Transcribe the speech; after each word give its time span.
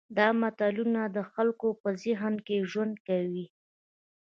دا 0.17 0.27
ملتونه 0.41 1.01
د 1.15 1.17
خلکو 1.31 1.67
په 1.81 1.89
ذهن 2.03 2.33
کې 2.45 2.67
ژوند 2.71 2.95
کوي. 3.07 3.45